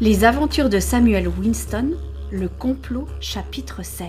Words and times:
Les 0.00 0.22
aventures 0.22 0.68
de 0.68 0.78
Samuel 0.78 1.26
Winston, 1.26 1.94
le 2.30 2.48
complot, 2.48 3.08
chapitre 3.18 3.82
16. 3.82 4.06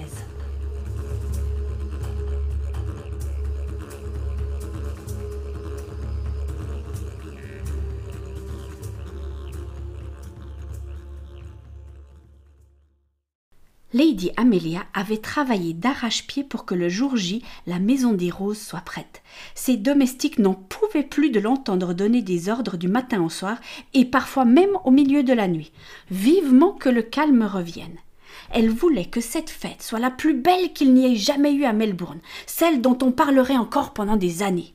Amelia 14.38 14.84
avait 14.94 15.18
travaillé 15.18 15.74
d'arrache-pied 15.74 16.44
pour 16.44 16.66
que 16.66 16.76
le 16.76 16.90
jour 16.90 17.16
J, 17.16 17.44
la 17.68 17.80
maison 17.80 18.14
des 18.14 18.30
roses 18.30 18.60
soit 18.60 18.82
prête. 18.82 19.22
Ses 19.56 19.78
domestiques 19.78 20.40
n'en 20.40 20.54
pouvaient 20.54 21.04
plus 21.04 21.30
de 21.30 21.40
l'entendre 21.40 21.94
donner 21.94 22.22
des 22.22 22.50
ordres 22.50 22.78
du 22.78 22.88
matin 22.88 23.24
au 23.24 23.30
soir, 23.30 23.58
et 23.94 24.06
parfois 24.06 24.46
même 24.46 24.78
au 24.84 24.92
milieu 24.92 25.24
de 25.24 25.34
la 25.34 25.48
nuit. 25.48 25.72
Vivement 26.12 26.74
que 26.74 26.90
le 26.90 27.02
calme 27.02 27.44
revienne. 27.44 27.98
Elle 28.52 28.70
voulait 28.70 29.06
que 29.06 29.22
cette 29.22 29.50
fête 29.50 29.82
soit 29.82 30.00
la 30.00 30.12
plus 30.12 30.34
belle 30.34 30.74
qu'il 30.74 30.94
n'y 30.94 31.06
ait 31.06 31.16
jamais 31.16 31.54
eu 31.54 31.66
à 31.66 31.74
Melbourne, 31.74 32.20
celle 32.46 32.82
dont 32.82 32.98
on 33.02 33.12
parlerait 33.12 33.58
encore 33.58 33.94
pendant 33.94 34.16
des 34.16 34.44
années. 34.44 34.74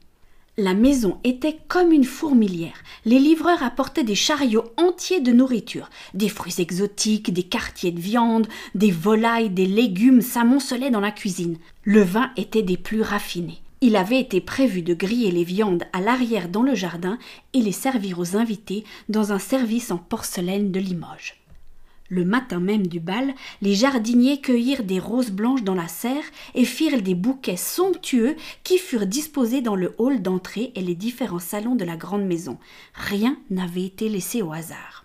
La 0.56 0.74
maison 0.74 1.18
était 1.24 1.58
comme 1.66 1.90
une 1.90 2.04
fourmilière. 2.04 2.84
Les 3.04 3.18
livreurs 3.18 3.64
apportaient 3.64 4.04
des 4.04 4.14
chariots 4.14 4.72
entiers 4.76 5.20
de 5.20 5.32
nourriture, 5.32 5.90
des 6.14 6.28
fruits 6.28 6.54
exotiques, 6.58 7.32
des 7.32 7.42
quartiers 7.42 7.90
de 7.90 7.98
viande, 7.98 8.46
des 8.76 8.92
volailles, 8.92 9.50
des 9.50 9.66
légumes 9.66 10.20
s'amoncelaient 10.20 10.92
dans 10.92 11.00
la 11.00 11.10
cuisine. 11.10 11.56
Le 11.82 12.02
vin 12.02 12.30
était 12.36 12.62
des 12.62 12.76
plus 12.76 13.02
raffinés. 13.02 13.62
Il 13.80 13.96
avait 13.96 14.20
été 14.20 14.40
prévu 14.40 14.82
de 14.82 14.94
griller 14.94 15.32
les 15.32 15.42
viandes 15.42 15.82
à 15.92 16.00
l'arrière 16.00 16.48
dans 16.48 16.62
le 16.62 16.76
jardin 16.76 17.18
et 17.52 17.60
les 17.60 17.72
servir 17.72 18.20
aux 18.20 18.36
invités 18.36 18.84
dans 19.08 19.32
un 19.32 19.40
service 19.40 19.90
en 19.90 19.98
porcelaine 19.98 20.70
de 20.70 20.78
Limoges. 20.78 21.43
Le 22.10 22.24
matin 22.24 22.60
même 22.60 22.86
du 22.86 23.00
bal, 23.00 23.34
les 23.62 23.74
jardiniers 23.74 24.40
cueillirent 24.40 24.84
des 24.84 24.98
roses 24.98 25.30
blanches 25.30 25.62
dans 25.62 25.74
la 25.74 25.88
serre 25.88 26.24
et 26.54 26.66
firent 26.66 27.00
des 27.00 27.14
bouquets 27.14 27.56
somptueux 27.56 28.36
qui 28.62 28.76
furent 28.76 29.06
disposés 29.06 29.62
dans 29.62 29.74
le 29.74 29.94
hall 29.96 30.20
d'entrée 30.20 30.72
et 30.74 30.82
les 30.82 30.94
différents 30.94 31.38
salons 31.38 31.76
de 31.76 31.84
la 31.84 31.96
grande 31.96 32.26
maison. 32.26 32.58
Rien 32.94 33.38
n'avait 33.48 33.84
été 33.84 34.10
laissé 34.10 34.42
au 34.42 34.52
hasard. 34.52 35.04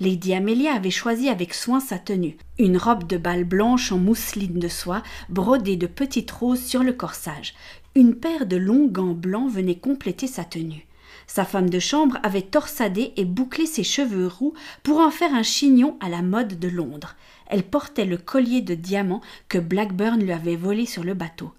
Lady 0.00 0.32
Amelia 0.32 0.74
avait 0.74 0.92
choisi 0.92 1.28
avec 1.28 1.52
soin 1.52 1.80
sa 1.80 1.98
tenue, 1.98 2.36
une 2.60 2.76
robe 2.76 3.08
de 3.08 3.16
bal 3.16 3.42
blanche 3.42 3.90
en 3.90 3.98
mousseline 3.98 4.60
de 4.60 4.68
soie, 4.68 5.02
brodée 5.28 5.74
de 5.74 5.88
petites 5.88 6.30
roses 6.30 6.64
sur 6.64 6.84
le 6.84 6.92
corsage. 6.92 7.54
Une 7.96 8.14
paire 8.14 8.46
de 8.46 8.56
longs 8.56 8.86
gants 8.86 9.14
blancs 9.14 9.50
venait 9.50 9.74
compléter 9.74 10.28
sa 10.28 10.44
tenue. 10.44 10.87
Sa 11.28 11.44
femme 11.44 11.68
de 11.68 11.78
chambre 11.78 12.18
avait 12.22 12.42
torsadé 12.42 13.12
et 13.16 13.26
bouclé 13.26 13.66
ses 13.66 13.84
cheveux 13.84 14.26
roux 14.26 14.54
pour 14.82 14.98
en 14.98 15.10
faire 15.10 15.34
un 15.34 15.42
chignon 15.42 15.96
à 16.00 16.08
la 16.08 16.22
mode 16.22 16.58
de 16.58 16.68
Londres. 16.68 17.14
Elle 17.46 17.62
portait 17.62 18.06
le 18.06 18.16
collier 18.16 18.62
de 18.62 18.74
diamants 18.74 19.20
que 19.48 19.58
Blackburn 19.58 20.20
lui 20.20 20.32
avait 20.32 20.56
volé 20.56 20.86
sur 20.86 21.04
le 21.04 21.14
bateau. 21.14 21.52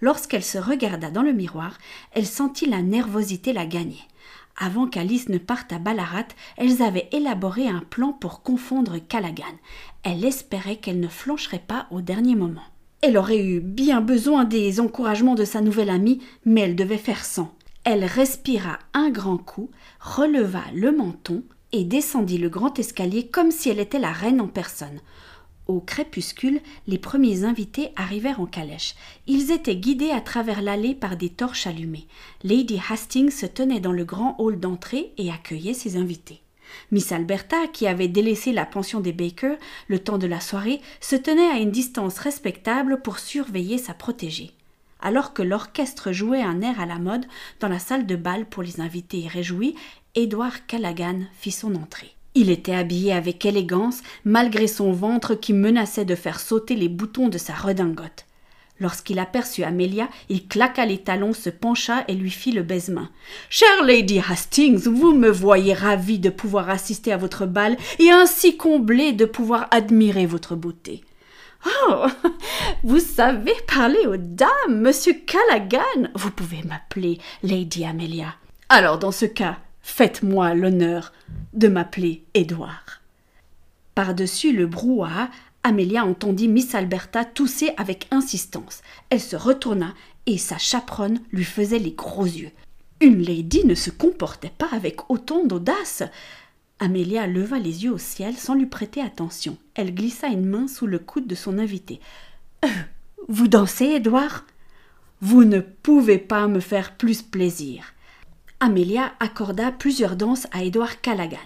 Lorsqu'elle 0.00 0.44
se 0.44 0.58
regarda 0.58 1.10
dans 1.10 1.22
le 1.22 1.32
miroir, 1.32 1.76
elle 2.12 2.24
sentit 2.24 2.66
la 2.66 2.82
nervosité 2.82 3.52
la 3.52 3.66
gagner. 3.66 4.00
Avant 4.58 4.86
qu'Alice 4.86 5.28
ne 5.28 5.38
parte 5.38 5.72
à 5.72 5.78
Ballarat, 5.78 6.28
elles 6.56 6.80
avaient 6.80 7.08
élaboré 7.12 7.68
un 7.68 7.80
plan 7.80 8.12
pour 8.12 8.42
confondre 8.42 8.96
Callaghan. 9.06 9.44
Elle 10.02 10.24
espérait 10.24 10.76
qu'elle 10.76 11.00
ne 11.00 11.08
flancherait 11.08 11.64
pas 11.66 11.88
au 11.90 12.00
dernier 12.00 12.36
moment. 12.36 12.62
Elle 13.02 13.18
aurait 13.18 13.44
eu 13.44 13.60
bien 13.60 14.00
besoin 14.00 14.44
des 14.44 14.80
encouragements 14.80 15.34
de 15.34 15.44
sa 15.44 15.60
nouvelle 15.60 15.90
amie, 15.90 16.22
mais 16.44 16.62
elle 16.62 16.76
devait 16.76 16.96
faire 16.96 17.24
sans. 17.24 17.52
Elle 17.88 18.04
respira 18.04 18.80
un 18.94 19.10
grand 19.10 19.38
coup, 19.38 19.70
releva 20.00 20.64
le 20.74 20.90
menton 20.90 21.44
et 21.70 21.84
descendit 21.84 22.36
le 22.36 22.48
grand 22.48 22.76
escalier 22.80 23.28
comme 23.28 23.52
si 23.52 23.68
elle 23.68 23.78
était 23.78 24.00
la 24.00 24.10
reine 24.10 24.40
en 24.40 24.48
personne. 24.48 24.98
Au 25.68 25.78
crépuscule, 25.78 26.60
les 26.88 26.98
premiers 26.98 27.44
invités 27.44 27.90
arrivèrent 27.94 28.40
en 28.40 28.46
calèche. 28.46 28.96
Ils 29.28 29.52
étaient 29.52 29.76
guidés 29.76 30.10
à 30.10 30.20
travers 30.20 30.62
l'allée 30.62 30.96
par 30.96 31.16
des 31.16 31.28
torches 31.28 31.68
allumées. 31.68 32.08
Lady 32.42 32.80
Hastings 32.90 33.30
se 33.30 33.46
tenait 33.46 33.78
dans 33.78 33.92
le 33.92 34.04
grand 34.04 34.34
hall 34.40 34.58
d'entrée 34.58 35.12
et 35.16 35.30
accueillait 35.30 35.72
ses 35.72 35.96
invités. 35.96 36.42
Miss 36.90 37.12
Alberta, 37.12 37.68
qui 37.72 37.86
avait 37.86 38.08
délaissé 38.08 38.52
la 38.52 38.66
pension 38.66 38.98
des 38.98 39.12
Baker 39.12 39.58
le 39.86 40.00
temps 40.00 40.18
de 40.18 40.26
la 40.26 40.40
soirée, 40.40 40.80
se 41.00 41.14
tenait 41.14 41.50
à 41.52 41.58
une 41.58 41.70
distance 41.70 42.18
respectable 42.18 43.00
pour 43.00 43.20
surveiller 43.20 43.78
sa 43.78 43.94
protégée 43.94 44.50
alors 45.00 45.32
que 45.32 45.42
l'orchestre 45.42 46.12
jouait 46.12 46.42
un 46.42 46.60
air 46.62 46.80
à 46.80 46.86
la 46.86 46.98
mode 46.98 47.26
dans 47.60 47.68
la 47.68 47.78
salle 47.78 48.06
de 48.06 48.16
bal 48.16 48.46
pour 48.46 48.62
les 48.62 48.80
invités 48.80 49.28
réjouis, 49.28 49.74
Édouard 50.14 50.66
Callaghan 50.66 51.20
fit 51.38 51.50
son 51.50 51.74
entrée. 51.74 52.16
Il 52.34 52.50
était 52.50 52.74
habillé 52.74 53.12
avec 53.12 53.44
élégance, 53.46 54.02
malgré 54.24 54.66
son 54.66 54.92
ventre 54.92 55.34
qui 55.34 55.52
menaçait 55.52 56.04
de 56.04 56.14
faire 56.14 56.38
sauter 56.38 56.74
les 56.74 56.88
boutons 56.88 57.28
de 57.28 57.38
sa 57.38 57.54
redingote. 57.54 58.26
Lorsqu'il 58.78 59.18
aperçut 59.18 59.64
Amelia, 59.64 60.08
il 60.28 60.46
claqua 60.46 60.84
les 60.84 60.98
talons, 60.98 61.32
se 61.32 61.48
pencha 61.48 62.04
et 62.08 62.14
lui 62.14 62.30
fit 62.30 62.52
le 62.52 62.62
baise-main. 62.62 63.08
Chère 63.48 63.84
Lady 63.84 64.20
Hastings, 64.20 64.86
vous 64.86 65.14
me 65.14 65.30
voyez 65.30 65.72
ravie 65.72 66.18
de 66.18 66.28
pouvoir 66.28 66.68
assister 66.68 67.10
à 67.10 67.16
votre 67.16 67.46
bal 67.46 67.78
et 67.98 68.10
ainsi 68.10 68.58
comblée 68.58 69.12
de 69.12 69.24
pouvoir 69.24 69.68
admirer 69.70 70.26
votre 70.26 70.56
beauté. 70.56 71.02
Oh, 71.64 72.06
vous 72.84 73.00
savez 73.00 73.54
parler 73.66 74.06
aux 74.06 74.16
dames, 74.16 74.80
monsieur 74.80 75.14
Callaghan? 75.14 76.10
Vous 76.14 76.30
pouvez 76.30 76.62
m'appeler 76.62 77.18
Lady 77.42 77.84
Amelia. 77.84 78.34
Alors, 78.68 78.98
dans 78.98 79.12
ce 79.12 79.26
cas, 79.26 79.58
faites-moi 79.82 80.54
l'honneur 80.54 81.12
de 81.52 81.68
m'appeler 81.68 82.24
Édouard. 82.34 83.00
Par-dessus 83.94 84.52
le 84.52 84.66
brouhaha, 84.66 85.30
Amelia 85.62 86.04
entendit 86.04 86.48
Miss 86.48 86.74
Alberta 86.74 87.24
tousser 87.24 87.72
avec 87.76 88.06
insistance. 88.10 88.82
Elle 89.10 89.20
se 89.20 89.36
retourna 89.36 89.94
et 90.26 90.38
sa 90.38 90.58
chaperonne 90.58 91.20
lui 91.32 91.44
faisait 91.44 91.78
les 91.78 91.92
gros 91.92 92.26
yeux. 92.26 92.50
Une 93.00 93.22
lady 93.22 93.64
ne 93.64 93.74
se 93.74 93.90
comportait 93.90 94.52
pas 94.56 94.68
avec 94.72 95.10
autant 95.10 95.44
d'audace. 95.44 96.02
Amélia 96.78 97.26
leva 97.26 97.58
les 97.58 97.84
yeux 97.84 97.92
au 97.92 97.98
ciel 97.98 98.36
sans 98.36 98.54
lui 98.54 98.66
prêter 98.66 99.00
attention. 99.00 99.56
Elle 99.74 99.94
glissa 99.94 100.28
une 100.28 100.46
main 100.46 100.68
sous 100.68 100.86
le 100.86 100.98
coude 100.98 101.26
de 101.26 101.34
son 101.34 101.58
invité. 101.58 102.00
Euh, 102.64 102.68
vous 103.28 103.48
dansez, 103.48 103.86
Édouard? 103.86 104.44
Vous 105.20 105.44
ne 105.44 105.60
pouvez 105.60 106.18
pas 106.18 106.46
me 106.48 106.60
faire 106.60 106.96
plus 106.96 107.22
plaisir. 107.22 107.94
Amélia 108.60 109.12
accorda 109.20 109.72
plusieurs 109.72 110.16
danses 110.16 110.46
à 110.52 110.62
Édouard 110.62 111.00
Callaghan. 111.00 111.38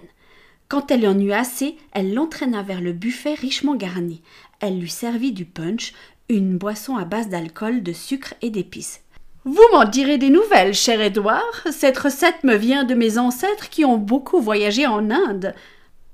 Quand 0.69 0.90
elle 0.90 1.06
en 1.06 1.19
eut 1.19 1.32
assez, 1.32 1.76
elle 1.92 2.14
l'entraîna 2.14 2.62
vers 2.62 2.80
le 2.80 2.92
buffet 2.92 3.34
richement 3.34 3.76
garni. 3.76 4.22
Elle 4.60 4.78
lui 4.78 4.90
servit 4.90 5.32
du 5.32 5.44
punch, 5.44 5.94
une 6.28 6.58
boisson 6.58 6.96
à 6.96 7.04
base 7.04 7.28
d'alcool, 7.28 7.82
de 7.82 7.92
sucre 7.92 8.34
et 8.42 8.50
d'épices. 8.50 9.02
Vous 9.46 9.62
m'en 9.72 9.86
direz 9.86 10.18
des 10.18 10.28
nouvelles, 10.28 10.74
cher 10.74 11.00
Édouard. 11.00 11.66
Cette 11.70 11.96
recette 11.96 12.44
me 12.44 12.56
vient 12.56 12.84
de 12.84 12.94
mes 12.94 13.16
ancêtres 13.16 13.70
qui 13.70 13.86
ont 13.86 13.96
beaucoup 13.96 14.38
voyagé 14.38 14.86
en 14.86 15.10
Inde. 15.10 15.54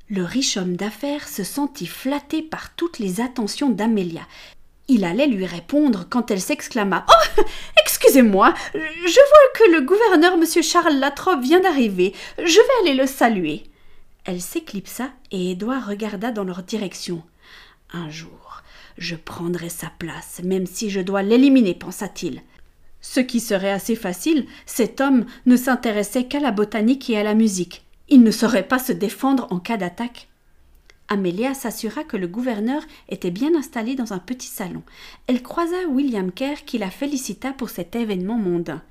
Le 0.09 0.23
riche 0.23 0.57
homme 0.57 0.77
d'affaires 0.77 1.27
se 1.27 1.43
sentit 1.43 1.89
flatté 1.89 2.41
par 2.41 2.77
toutes 2.77 3.01
les 3.01 3.21
attentions 3.21 3.71
d'Amélia. 3.71 4.23
Il 4.87 5.05
allait 5.05 5.27
lui 5.27 5.45
répondre 5.45 6.07
quand 6.09 6.31
elle 6.31 6.41
s'exclama 6.41 7.05
Oh 7.09 7.43
Excusez-moi, 7.83 8.55
je 8.75 8.79
vois 8.79 9.53
que 9.57 9.73
le 9.73 9.81
gouverneur 9.81 10.35
M. 10.35 10.63
Charles 10.63 11.01
Latrobe 11.01 11.43
vient 11.43 11.59
d'arriver. 11.59 12.15
Je 12.39 12.45
vais 12.45 12.89
aller 12.91 12.95
le 12.95 13.09
saluer. 13.09 13.65
Elle 14.25 14.41
s'éclipsa 14.41 15.11
et 15.33 15.51
Édouard 15.51 15.89
regarda 15.89 16.31
dans 16.31 16.45
leur 16.45 16.63
direction. 16.63 17.25
Un 17.93 18.09
jour, 18.09 18.63
je 18.99 19.17
prendrai 19.17 19.69
sa 19.69 19.91
place, 19.99 20.41
même 20.45 20.67
si 20.67 20.91
je 20.91 21.01
dois 21.01 21.23
l'éliminer, 21.23 21.75
pensa-t-il. 21.75 22.43
Ce 23.09 23.21
qui 23.21 23.39
serait 23.39 23.71
assez 23.71 23.95
facile, 23.95 24.47
cet 24.67 25.01
homme 25.01 25.27
ne 25.47 25.57
s'intéressait 25.57 26.25
qu'à 26.25 26.41
la 26.41 26.51
botanique 26.51 27.09
et 27.09 27.17
à 27.17 27.23
la 27.23 27.35
musique. 27.35 27.87
Il 28.09 28.23
ne 28.25 28.33
saurait 28.33 28.67
pas 28.67 28.81
se 28.81 28.93
défendre 28.93 29.47
en 29.51 29.61
cas 29.61 29.77
d'attaque. 29.77 30.29
Amélia 31.09 31.55
s'assura 31.55 32.03
que 32.03 32.17
le 32.17 32.27
gouverneur 32.27 32.83
était 33.09 33.31
bien 33.31 33.55
installé 33.55 33.95
dans 33.95 34.13
un 34.13 34.19
petit 34.19 34.49
salon. 34.49 34.83
Elle 35.29 35.41
croisa 35.41 35.87
William 35.89 36.33
Kerr 36.33 36.65
qui 36.67 36.79
la 36.79 36.91
félicita 36.91 37.53
pour 37.53 37.71
cet 37.71 37.95
événement 37.95 38.37
mondain. 38.37 38.83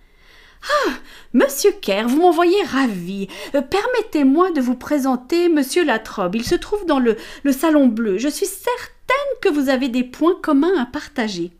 Ah. 0.64 0.94
Monsieur 1.34 1.74
Kerr, 1.74 2.08
vous 2.08 2.22
m'envoyez 2.22 2.64
ravi. 2.64 3.28
Euh, 3.54 3.62
permettez-moi 3.62 4.52
de 4.52 4.62
vous 4.62 4.76
présenter 4.76 5.50
Monsieur 5.50 5.84
Latrobe. 5.84 6.36
Il 6.36 6.46
se 6.46 6.56
trouve 6.56 6.86
dans 6.86 7.00
le, 7.00 7.18
le 7.44 7.52
salon 7.52 7.88
bleu. 7.88 8.18
Je 8.18 8.30
suis 8.30 8.48
certaine 8.48 9.40
que 9.42 9.50
vous 9.50 9.68
avez 9.68 9.90
des 9.90 10.06
points 10.06 10.40
communs 10.42 10.78
à 10.80 10.86
partager 10.86 11.52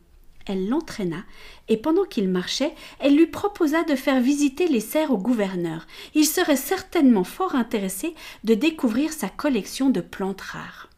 elle 0.46 0.70
l'entraîna, 0.70 1.24
et 1.68 1.78
pendant 1.78 2.06
qu'il 2.06 2.30
marchait, 2.30 2.74
elle 3.00 3.16
lui 3.16 3.28
proposa 3.28 3.84
de 3.84 3.96
faire 3.96 4.22
visiter 4.22 4.68
les 4.68 4.80
serres 4.80 5.12
au 5.12 5.18
gouverneur. 5.18 5.88
Il 6.14 6.26
serait 6.26 6.56
certainement 6.56 7.24
fort 7.24 7.56
intéressé 7.56 8.14
de 8.44 8.54
découvrir 8.54 9.12
sa 9.14 9.30
collection 9.30 9.90
de 9.90 10.02
plantes 10.02 10.42
rares. 10.42 10.90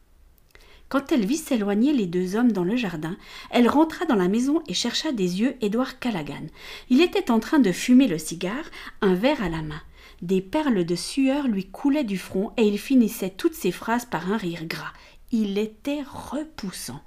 Quand 0.88 1.12
elle 1.12 1.26
vit 1.26 1.36
s'éloigner 1.36 1.92
les 1.92 2.06
deux 2.06 2.34
hommes 2.34 2.52
dans 2.52 2.64
le 2.64 2.76
jardin, 2.76 3.16
elle 3.50 3.68
rentra 3.68 4.06
dans 4.06 4.14
la 4.14 4.28
maison 4.28 4.62
et 4.68 4.74
chercha 4.74 5.12
des 5.12 5.40
yeux 5.40 5.56
Édouard 5.60 5.98
Callaghan. 5.98 6.46
Il 6.88 7.02
était 7.02 7.30
en 7.30 7.40
train 7.40 7.58
de 7.58 7.72
fumer 7.72 8.08
le 8.08 8.16
cigare, 8.16 8.64
un 9.02 9.14
verre 9.14 9.42
à 9.42 9.50
la 9.50 9.60
main. 9.60 9.82
Des 10.22 10.40
perles 10.40 10.84
de 10.84 10.94
sueur 10.96 11.46
lui 11.46 11.66
coulaient 11.66 12.04
du 12.04 12.16
front 12.16 12.52
et 12.56 12.66
il 12.66 12.78
finissait 12.78 13.30
toutes 13.30 13.54
ses 13.54 13.70
phrases 13.70 14.06
par 14.06 14.32
un 14.32 14.38
rire 14.38 14.64
gras. 14.64 14.92
Il 15.30 15.58
était 15.58 16.02
repoussant. 16.10 17.02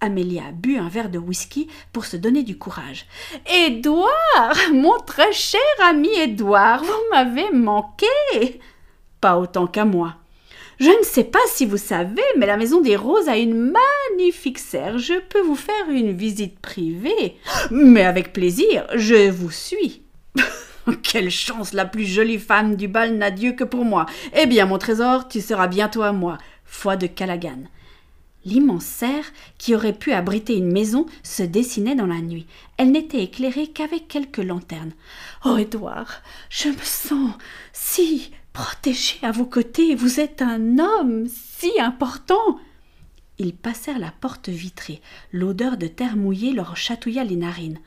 Amélia 0.00 0.52
but 0.52 0.78
un 0.78 0.88
verre 0.88 1.08
de 1.08 1.18
whisky 1.18 1.68
pour 1.92 2.04
se 2.04 2.16
donner 2.16 2.42
du 2.42 2.58
courage. 2.58 3.06
Édouard, 3.50 4.56
mon 4.72 4.98
très 5.00 5.32
cher 5.32 5.60
ami 5.82 6.10
Édouard, 6.18 6.84
vous 6.84 7.10
m'avez 7.10 7.50
manqué. 7.50 8.06
Pas 9.20 9.38
autant 9.38 9.66
qu'à 9.66 9.84
moi. 9.84 10.16
Je 10.78 10.90
ne 10.90 11.04
sais 11.04 11.24
pas 11.24 11.38
si 11.48 11.64
vous 11.64 11.78
savez, 11.78 12.22
mais 12.36 12.44
la 12.44 12.58
Maison 12.58 12.82
des 12.82 12.96
Roses 12.96 13.28
a 13.28 13.38
une 13.38 13.72
magnifique 14.10 14.58
serre. 14.58 14.98
Je 14.98 15.14
peux 15.14 15.40
vous 15.40 15.56
faire 15.56 15.88
une 15.88 16.12
visite 16.12 16.58
privée. 16.58 17.36
Mais 17.70 18.04
avec 18.04 18.34
plaisir, 18.34 18.86
je 18.94 19.30
vous 19.30 19.50
suis. 19.50 20.02
Quelle 21.02 21.30
chance 21.30 21.72
la 21.72 21.86
plus 21.86 22.04
jolie 22.04 22.38
femme 22.38 22.76
du 22.76 22.88
bal 22.88 23.16
n'a 23.16 23.30
Dieu 23.30 23.52
que 23.52 23.64
pour 23.64 23.86
moi. 23.86 24.04
Eh 24.34 24.44
bien, 24.44 24.66
mon 24.66 24.76
trésor, 24.76 25.28
tu 25.28 25.40
seras 25.40 25.66
bientôt 25.66 26.02
à 26.02 26.12
moi. 26.12 26.36
Foi 26.66 26.96
de 26.96 27.06
Callaghan. 27.06 27.64
L'immense 28.46 28.84
serre, 28.84 29.24
qui 29.58 29.74
aurait 29.74 29.92
pu 29.92 30.12
abriter 30.12 30.56
une 30.56 30.70
maison, 30.70 31.06
se 31.24 31.42
dessinait 31.42 31.96
dans 31.96 32.06
la 32.06 32.20
nuit. 32.20 32.46
Elle 32.76 32.92
n'était 32.92 33.24
éclairée 33.24 33.66
qu'avec 33.66 34.06
quelques 34.06 34.38
lanternes. 34.38 34.92
Oh, 35.44 35.56
Édouard, 35.58 36.22
je 36.48 36.68
me 36.68 36.82
sens 36.82 37.32
si 37.72 38.30
protégé 38.52 39.16
à 39.22 39.32
vos 39.32 39.46
côtés. 39.46 39.96
Vous 39.96 40.20
êtes 40.20 40.42
un 40.42 40.78
homme 40.78 41.26
si 41.28 41.72
important. 41.80 42.60
Ils 43.38 43.52
passèrent 43.52 43.98
la 43.98 44.12
porte 44.12 44.48
vitrée. 44.48 45.02
L'odeur 45.32 45.76
de 45.76 45.88
terre 45.88 46.16
mouillée 46.16 46.52
leur 46.52 46.76
chatouilla 46.76 47.24
les 47.24 47.36
narines. 47.36 47.80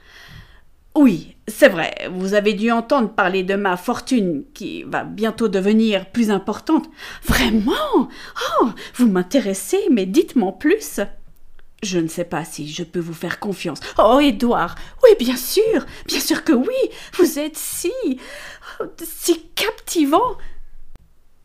Oui, 0.96 1.36
c'est 1.48 1.70
vrai, 1.70 2.10
vous 2.12 2.34
avez 2.34 2.54
dû 2.54 2.72
entendre 2.72 3.10
parler 3.10 3.44
de 3.44 3.56
ma 3.56 3.78
fortune 3.78 4.44
qui 4.54 4.84
va 4.84 5.04
bientôt 5.04 5.48
devenir 5.48 6.10
plus 6.12 6.32
importante. 6.32 6.90
Vraiment? 7.24 8.10
Oh, 8.62 8.70
vous 8.96 9.08
m'intéressez, 9.08 9.80
mais 9.92 10.06
dites-moi 10.06 10.54
plus. 10.60 11.00
Je 11.82 12.00
ne 12.00 12.08
sais 12.08 12.26
pas 12.26 12.44
si 12.44 12.68
je 12.68 12.84
peux 12.84 13.00
vous 13.00 13.14
faire 13.14 13.40
confiance. 13.40 13.80
Oh, 13.98 14.20
Édouard, 14.20 14.76
oui, 15.04 15.12
bien 15.18 15.38
sûr, 15.38 15.86
bien 16.08 16.20
sûr 16.20 16.44
que 16.44 16.52
oui. 16.52 16.90
Vous 17.14 17.40
êtes 17.40 17.58
si. 17.58 17.92
si 19.02 19.42
captivant. 19.56 20.38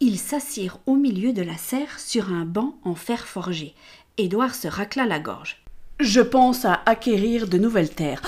Ils 0.00 0.19
s'assirent 0.19 0.79
au 0.87 0.97
milieu 0.97 1.32
de 1.32 1.43
la 1.43 1.56
serre 1.56 2.00
sur 2.00 2.32
un 2.32 2.44
banc 2.44 2.76
en 2.82 2.94
fer 2.94 3.26
forgé. 3.26 3.75
Édouard 4.19 4.55
se 4.55 4.69
racla 4.69 5.06
la 5.06 5.20
gorge. 5.20 5.62
Je 6.00 6.20
pense 6.20 6.64
à 6.64 6.82
acquérir 6.87 7.47
de 7.47 7.56
nouvelles 7.56 7.94
terres. 7.94 8.20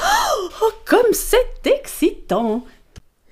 Comme 0.87 1.13
c'est 1.13 1.67
excitant 1.67 2.65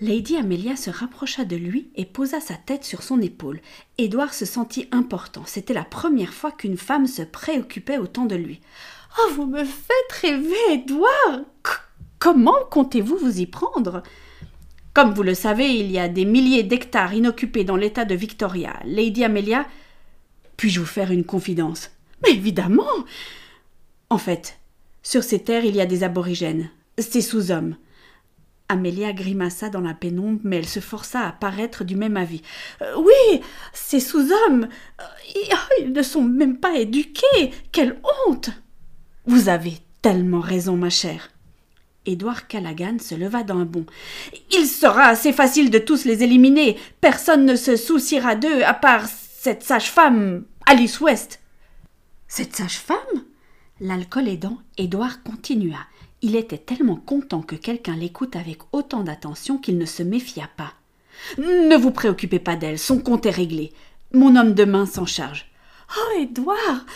Lady 0.00 0.36
Amelia 0.36 0.74
se 0.74 0.90
rapprocha 0.90 1.44
de 1.44 1.54
lui 1.54 1.88
et 1.94 2.04
posa 2.04 2.40
sa 2.40 2.54
tête 2.54 2.82
sur 2.82 3.04
son 3.04 3.20
épaule. 3.20 3.60
Édouard 3.96 4.34
se 4.34 4.44
sentit 4.44 4.88
important. 4.90 5.44
C'était 5.46 5.72
la 5.72 5.84
première 5.84 6.34
fois 6.34 6.50
qu'une 6.50 6.76
femme 6.76 7.06
se 7.06 7.22
préoccupait 7.22 7.98
autant 7.98 8.24
de 8.24 8.34
lui. 8.34 8.60
Oh, 9.18 9.30
vous 9.34 9.46
me 9.46 9.64
faites 9.64 10.12
rêver, 10.20 10.72
Édouard 10.72 11.42
Comment 12.18 12.58
comptez-vous 12.70 13.16
vous 13.18 13.38
y 13.38 13.46
prendre? 13.46 14.02
Comme 14.92 15.14
vous 15.14 15.22
le 15.22 15.34
savez, 15.34 15.66
il 15.66 15.92
y 15.92 16.00
a 16.00 16.08
des 16.08 16.24
milliers 16.24 16.64
d'hectares 16.64 17.14
inoccupés 17.14 17.62
dans 17.62 17.76
l'État 17.76 18.04
de 18.04 18.16
Victoria. 18.16 18.80
Lady 18.84 19.22
Amelia, 19.22 19.64
puis-je 20.56 20.80
vous 20.80 20.86
faire 20.86 21.12
une 21.12 21.24
confidence? 21.24 21.92
Mais 22.24 22.32
évidemment 22.32 22.82
En 24.10 24.18
fait, 24.18 24.58
sur 25.04 25.22
ces 25.22 25.38
terres, 25.38 25.64
il 25.64 25.76
y 25.76 25.80
a 25.80 25.86
des 25.86 26.02
aborigènes, 26.02 26.70
ces 26.98 27.20
sous-hommes. 27.20 27.76
Amelia 28.68 29.12
grimaça 29.12 29.68
dans 29.68 29.80
la 29.80 29.94
pénombre, 29.94 30.40
mais 30.42 30.56
elle 30.56 30.68
se 30.68 30.80
força 30.80 31.20
à 31.20 31.32
paraître 31.32 31.84
du 31.84 31.96
même 31.96 32.16
avis. 32.16 32.42
Euh, 32.80 32.94
oui, 32.96 33.40
ces 33.72 34.00
sous-hommes. 34.00 34.68
Euh, 35.00 35.48
ils 35.80 35.92
ne 35.92 36.02
sont 36.02 36.22
même 36.22 36.58
pas 36.58 36.76
éduqués. 36.76 37.52
Quelle 37.72 38.00
honte 38.26 38.50
Vous 39.26 39.48
avez 39.48 39.74
tellement 40.00 40.40
raison, 40.40 40.76
ma 40.76 40.90
chère. 40.90 41.30
Édouard 42.06 42.48
Callaghan 42.48 42.98
se 42.98 43.14
leva 43.14 43.42
d'un 43.42 43.64
bond. 43.64 43.86
Il 44.52 44.66
sera 44.66 45.04
assez 45.04 45.32
facile 45.32 45.70
de 45.70 45.78
tous 45.78 46.04
les 46.04 46.22
éliminer. 46.22 46.76
Personne 47.00 47.44
ne 47.44 47.56
se 47.56 47.76
souciera 47.76 48.34
d'eux 48.34 48.62
à 48.62 48.74
part 48.74 49.06
cette 49.06 49.62
sage-femme, 49.62 50.44
Alice 50.66 51.00
West. 51.00 51.40
Cette 52.28 52.56
sage-femme? 52.56 53.24
L'alcool 53.80 54.28
aidant, 54.28 54.58
Édouard 54.78 55.22
continua. 55.22 55.78
Il 56.24 56.36
était 56.36 56.56
tellement 56.56 56.96
content 56.96 57.42
que 57.42 57.54
quelqu'un 57.54 57.94
l'écoute 57.94 58.34
avec 58.34 58.60
autant 58.72 59.02
d'attention 59.02 59.58
qu'il 59.58 59.76
ne 59.76 59.84
se 59.84 60.02
méfia 60.02 60.48
pas. 60.56 60.72
Ne 61.36 61.76
vous 61.76 61.90
préoccupez 61.90 62.38
pas 62.38 62.56
d'elle, 62.56 62.78
son 62.78 62.98
compte 62.98 63.26
est 63.26 63.30
réglé. 63.30 63.74
Mon 64.14 64.34
homme 64.34 64.54
de 64.54 64.64
main 64.64 64.86
s'en 64.86 65.04
charge. 65.04 65.50
Oh, 65.94 66.18
Édouard 66.18 66.86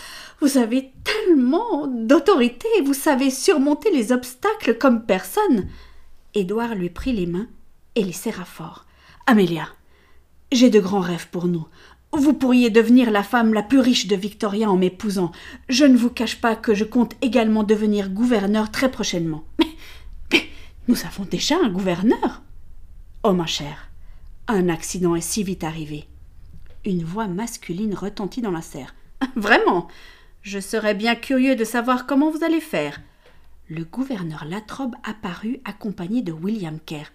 vous 0.40 0.56
avez 0.56 0.92
tellement 1.04 1.88
d'autorité, 1.88 2.68
vous 2.84 2.94
savez 2.94 3.28
surmonter 3.28 3.90
les 3.90 4.12
obstacles 4.12 4.78
comme 4.78 5.04
personne. 5.04 5.68
Édouard 6.32 6.74
lui 6.74 6.88
prit 6.88 7.12
les 7.12 7.26
mains 7.26 7.48
et 7.96 8.04
les 8.04 8.12
serra 8.12 8.46
fort. 8.46 8.86
Amélia, 9.26 9.68
j'ai 10.52 10.70
de 10.70 10.80
grands 10.80 11.00
rêves 11.00 11.28
pour 11.30 11.48
nous. 11.48 11.66
Vous 12.12 12.32
pourriez 12.32 12.70
devenir 12.70 13.10
la 13.10 13.22
femme 13.22 13.52
la 13.52 13.62
plus 13.62 13.80
riche 13.80 14.06
de 14.06 14.16
Victoria 14.16 14.70
en 14.70 14.76
m'épousant. 14.76 15.32
Je 15.68 15.84
ne 15.84 15.96
vous 15.96 16.10
cache 16.10 16.40
pas 16.40 16.56
que 16.56 16.74
je 16.74 16.84
compte 16.84 17.14
également 17.22 17.64
devenir 17.64 18.08
gouverneur 18.08 18.70
très 18.70 18.90
prochainement. 18.90 19.44
Mais, 19.58 19.66
mais 20.32 20.48
nous 20.88 21.04
avons 21.04 21.24
déjà 21.24 21.56
un 21.62 21.68
gouverneur. 21.68 22.42
Oh 23.22 23.32
ma 23.32 23.46
chère, 23.46 23.90
un 24.46 24.68
accident 24.68 25.14
est 25.14 25.20
si 25.20 25.42
vite 25.42 25.64
arrivé. 25.64 26.06
Une 26.84 27.04
voix 27.04 27.26
masculine 27.26 27.94
retentit 27.94 28.40
dans 28.40 28.50
la 28.50 28.62
serre. 28.62 28.94
Vraiment 29.36 29.88
je 30.48 30.60
serais 30.60 30.94
bien 30.94 31.14
curieux 31.14 31.56
de 31.56 31.64
savoir 31.64 32.06
comment 32.06 32.30
vous 32.30 32.44
allez 32.44 32.60
faire. 32.60 33.00
Le 33.68 33.84
gouverneur 33.84 34.44
Latrobe 34.46 34.94
apparut 35.04 35.60
accompagné 35.64 36.22
de 36.22 36.32
William 36.32 36.78
Kerr. 36.86 37.12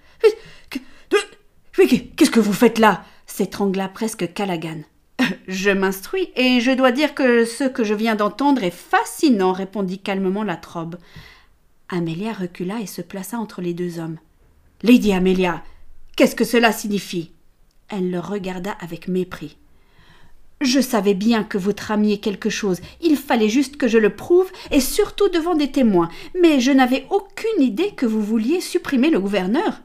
Qu'est-ce 1.75 2.29
que 2.29 2.39
vous 2.39 2.53
faites 2.53 2.77
là? 2.77 3.03
S'étrangla 3.25 3.87
presque 3.87 4.33
Callaghan. 4.33 4.81
Je 5.47 5.71
m'instruis 5.71 6.29
et 6.35 6.59
je 6.59 6.71
dois 6.71 6.91
dire 6.91 7.13
que 7.13 7.45
ce 7.45 7.63
que 7.65 7.83
je 7.83 7.93
viens 7.93 8.15
d'entendre 8.15 8.63
est 8.63 8.71
fascinant, 8.71 9.51
répondit 9.51 9.99
calmement 9.99 10.43
Latrobe. 10.43 10.97
Amelia 11.89 12.33
recula 12.33 12.79
et 12.79 12.87
se 12.87 13.01
plaça 13.01 13.37
entre 13.37 13.61
les 13.61 13.73
deux 13.73 13.99
hommes. 13.99 14.17
Lady 14.81 15.13
Amelia, 15.13 15.63
qu'est-ce 16.15 16.35
que 16.35 16.43
cela 16.43 16.71
signifie? 16.71 17.31
Elle 17.89 18.09
le 18.09 18.19
regarda 18.19 18.71
avec 18.79 19.07
mépris. 19.07 19.57
Je 20.61 20.79
savais 20.79 21.13
bien 21.13 21.43
que 21.43 21.57
vous 21.57 21.73
tramiez 21.73 22.19
quelque 22.19 22.49
chose, 22.49 22.79
il 23.01 23.17
fallait 23.17 23.49
juste 23.49 23.75
que 23.75 23.87
je 23.87 23.97
le 23.97 24.15
prouve, 24.15 24.49
et 24.71 24.79
surtout 24.79 25.27
devant 25.27 25.55
des 25.55 25.71
témoins, 25.71 26.09
mais 26.41 26.61
je 26.61 26.71
n'avais 26.71 27.05
aucune 27.09 27.61
idée 27.61 27.91
que 27.91 28.05
vous 28.05 28.21
vouliez 28.21 28.61
supprimer 28.61 29.09
le 29.09 29.19
gouverneur. 29.19 29.81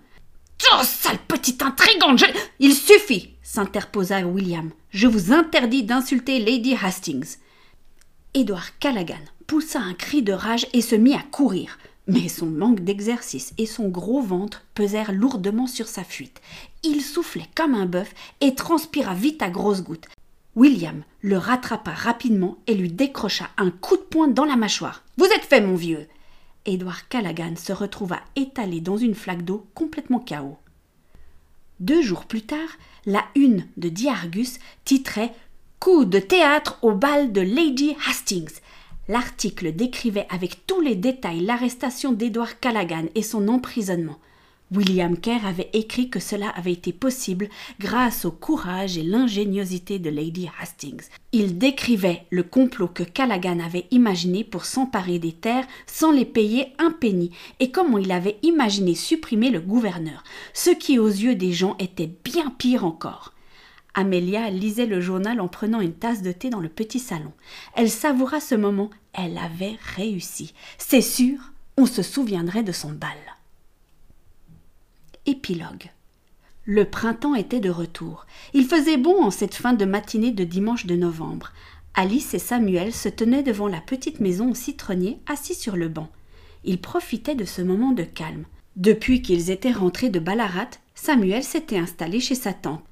Oh, 0.72 0.82
sale 0.82 1.18
petite 1.26 1.62
intrigante 1.62 2.24
Il 2.60 2.74
suffit 2.74 3.34
s'interposa 3.48 4.26
William. 4.26 4.70
Je 4.90 5.06
vous 5.06 5.32
interdis 5.32 5.82
d'insulter 5.82 6.38
Lady 6.38 6.76
Hastings. 6.80 7.38
Édouard 8.34 8.78
Callaghan 8.78 9.24
poussa 9.46 9.80
un 9.80 9.94
cri 9.94 10.22
de 10.22 10.34
rage 10.34 10.66
et 10.74 10.82
se 10.82 10.94
mit 10.94 11.14
à 11.14 11.22
courir. 11.30 11.78
Mais 12.06 12.28
son 12.28 12.44
manque 12.44 12.80
d'exercice 12.80 13.54
et 13.56 13.64
son 13.64 13.88
gros 13.88 14.20
ventre 14.20 14.64
pesèrent 14.74 15.12
lourdement 15.12 15.66
sur 15.66 15.88
sa 15.88 16.04
fuite. 16.04 16.42
Il 16.82 17.00
soufflait 17.00 17.48
comme 17.54 17.74
un 17.74 17.86
bœuf 17.86 18.12
et 18.42 18.54
transpira 18.54 19.14
vite 19.14 19.40
à 19.40 19.48
grosses 19.48 19.82
gouttes. 19.82 20.08
William 20.54 21.02
le 21.22 21.38
rattrapa 21.38 21.92
rapidement 21.92 22.58
et 22.66 22.74
lui 22.74 22.90
décrocha 22.90 23.48
un 23.56 23.70
coup 23.70 23.96
de 23.96 24.02
poing 24.02 24.28
dans 24.28 24.44
la 24.44 24.56
mâchoire. 24.56 25.04
Vous 25.16 25.24
êtes 25.24 25.44
fait, 25.44 25.62
mon 25.62 25.74
vieux 25.74 26.06
Édouard 26.66 27.08
Callaghan 27.08 27.54
se 27.56 27.72
retrouva 27.72 28.20
étalé 28.36 28.82
dans 28.82 28.98
une 28.98 29.14
flaque 29.14 29.42
d'eau 29.42 29.66
complètement 29.74 30.20
chaos. 30.20 30.58
Deux 31.80 32.02
jours 32.02 32.24
plus 32.24 32.42
tard, 32.42 32.68
la 33.06 33.24
une 33.36 33.66
de 33.76 33.88
Diargus 33.88 34.58
titrait 34.84 35.32
Coup 35.78 36.04
de 36.04 36.18
théâtre 36.18 36.78
au 36.82 36.92
bal 36.92 37.32
de 37.32 37.40
Lady 37.40 37.94
Hastings. 38.08 38.58
L'article 39.06 39.72
décrivait 39.72 40.26
avec 40.28 40.66
tous 40.66 40.80
les 40.80 40.96
détails 40.96 41.40
l'arrestation 41.40 42.12
d'Édouard 42.12 42.58
Callaghan 42.58 43.04
et 43.14 43.22
son 43.22 43.46
emprisonnement. 43.46 44.18
William 44.70 45.16
Kerr 45.16 45.46
avait 45.46 45.70
écrit 45.72 46.10
que 46.10 46.20
cela 46.20 46.50
avait 46.50 46.72
été 46.72 46.92
possible 46.92 47.48
grâce 47.80 48.24
au 48.24 48.30
courage 48.30 48.98
et 48.98 49.02
l'ingéniosité 49.02 49.98
de 49.98 50.10
Lady 50.10 50.48
Hastings. 50.60 51.08
Il 51.32 51.56
décrivait 51.56 52.26
le 52.30 52.42
complot 52.42 52.88
que 52.88 53.02
Callaghan 53.02 53.60
avait 53.60 53.86
imaginé 53.90 54.44
pour 54.44 54.66
s'emparer 54.66 55.18
des 55.18 55.32
terres 55.32 55.66
sans 55.86 56.10
les 56.10 56.26
payer 56.26 56.72
un 56.78 56.90
penny 56.90 57.30
et 57.60 57.70
comment 57.70 57.98
il 57.98 58.12
avait 58.12 58.38
imaginé 58.42 58.94
supprimer 58.94 59.50
le 59.50 59.60
gouverneur, 59.60 60.22
ce 60.52 60.70
qui 60.70 60.98
aux 60.98 61.08
yeux 61.08 61.34
des 61.34 61.52
gens 61.52 61.76
était 61.78 62.10
bien 62.24 62.50
pire 62.50 62.84
encore. 62.84 63.32
Amélia 63.94 64.50
lisait 64.50 64.86
le 64.86 65.00
journal 65.00 65.40
en 65.40 65.48
prenant 65.48 65.80
une 65.80 65.94
tasse 65.94 66.22
de 66.22 66.30
thé 66.30 66.50
dans 66.50 66.60
le 66.60 66.68
petit 66.68 67.00
salon. 67.00 67.32
Elle 67.74 67.90
savoura 67.90 68.38
ce 68.38 68.54
moment. 68.54 68.90
Elle 69.12 69.38
avait 69.38 69.76
réussi. 69.96 70.54
C'est 70.76 71.00
sûr, 71.00 71.38
on 71.76 71.86
se 71.86 72.02
souviendrait 72.02 72.62
de 72.62 72.70
son 72.70 72.92
bal. 72.92 73.16
Épilogue. 75.28 75.90
Le 76.64 76.86
printemps 76.86 77.34
était 77.34 77.60
de 77.60 77.68
retour. 77.68 78.24
Il 78.54 78.64
faisait 78.64 78.96
bon 78.96 79.22
en 79.22 79.30
cette 79.30 79.54
fin 79.54 79.74
de 79.74 79.84
matinée 79.84 80.30
de 80.30 80.42
dimanche 80.42 80.86
de 80.86 80.96
novembre. 80.96 81.52
Alice 81.92 82.32
et 82.32 82.38
Samuel 82.38 82.94
se 82.94 83.10
tenaient 83.10 83.42
devant 83.42 83.68
la 83.68 83.82
petite 83.82 84.20
maison 84.20 84.52
au 84.52 84.54
citronnier, 84.54 85.18
assis 85.26 85.54
sur 85.54 85.76
le 85.76 85.88
banc. 85.88 86.08
Ils 86.64 86.80
profitaient 86.80 87.34
de 87.34 87.44
ce 87.44 87.60
moment 87.60 87.92
de 87.92 88.04
calme. 88.04 88.46
Depuis 88.76 89.20
qu'ils 89.20 89.50
étaient 89.50 89.70
rentrés 89.70 90.08
de 90.08 90.18
Ballarat, 90.18 90.70
Samuel 90.94 91.44
s'était 91.44 91.76
installé 91.76 92.20
chez 92.20 92.34
sa 92.34 92.54
tante. 92.54 92.82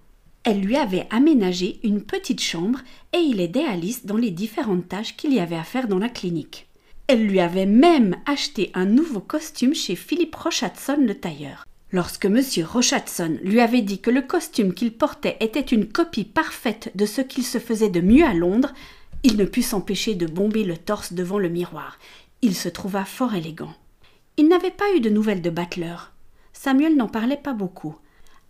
Elle 0.45 0.61
lui 0.61 0.76
avait 0.76 1.07
aménagé 1.09 1.81
une 1.85 2.02
petite 2.02 2.43
chambre 2.43 2.81
et 3.14 3.19
il 3.19 3.40
aidait 3.40 3.64
Alice 3.64 4.05
dans 4.05 4.19
les 4.19 4.31
différentes 4.31 4.90
tâches 4.90 5.16
qu'il 5.16 5.33
y 5.33 5.40
avait 5.40 5.57
à 5.57 5.64
faire 5.64 5.88
dans 5.88 5.99
la 5.99 6.11
clinique. 6.11 6.69
Elle 7.07 7.26
lui 7.26 7.40
avait 7.40 7.64
même 7.64 8.19
acheté 8.26 8.71
un 8.75 8.85
nouveau 8.85 9.21
costume 9.21 9.75
chez 9.75 9.97
Philippe 9.97 10.35
Rochatson 10.35 10.99
le 11.00 11.14
tailleur. 11.14 11.64
Lorsque 11.96 12.26
M. 12.26 12.42
Rochatson 12.62 13.38
lui 13.42 13.58
avait 13.58 13.80
dit 13.80 14.02
que 14.02 14.10
le 14.10 14.20
costume 14.20 14.74
qu'il 14.74 14.92
portait 14.92 15.38
était 15.40 15.62
une 15.62 15.88
copie 15.88 16.26
parfaite 16.26 16.92
de 16.94 17.06
ce 17.06 17.22
qu'il 17.22 17.42
se 17.42 17.56
faisait 17.56 17.88
de 17.88 18.02
mieux 18.02 18.26
à 18.26 18.34
Londres, 18.34 18.74
il 19.22 19.38
ne 19.38 19.46
put 19.46 19.62
s'empêcher 19.62 20.14
de 20.14 20.26
bomber 20.26 20.62
le 20.62 20.76
torse 20.76 21.14
devant 21.14 21.38
le 21.38 21.48
miroir. 21.48 21.98
Il 22.42 22.54
se 22.54 22.68
trouva 22.68 23.06
fort 23.06 23.34
élégant. 23.34 23.72
Il 24.36 24.46
n'avait 24.48 24.70
pas 24.70 24.94
eu 24.94 25.00
de 25.00 25.08
nouvelles 25.08 25.40
de 25.40 25.48
Butler. 25.48 25.96
Samuel 26.52 26.96
n'en 26.96 27.08
parlait 27.08 27.38
pas 27.38 27.54
beaucoup. 27.54 27.96